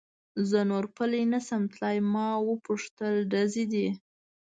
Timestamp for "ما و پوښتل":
2.13-3.13